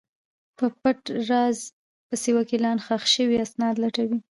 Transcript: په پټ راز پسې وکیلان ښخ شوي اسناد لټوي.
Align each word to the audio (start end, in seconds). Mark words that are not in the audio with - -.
په 0.57 0.65
پټ 0.81 0.99
راز 1.29 1.57
پسې 2.07 2.31
وکیلان 2.37 2.77
ښخ 2.85 3.03
شوي 3.15 3.37
اسناد 3.45 3.75
لټوي. 3.83 4.19